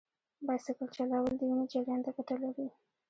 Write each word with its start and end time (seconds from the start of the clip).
بایسکل 0.45 0.87
چلول 0.95 1.33
د 1.37 1.41
وینې 1.47 1.65
جریان 1.73 1.99
ته 2.05 2.11
ګټه 2.17 2.35
لري. 2.43 2.67